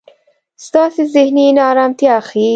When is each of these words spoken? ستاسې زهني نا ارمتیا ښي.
ستاسې 0.65 1.01
زهني 1.13 1.47
نا 1.55 1.63
ارمتیا 1.71 2.15
ښي. 2.27 2.47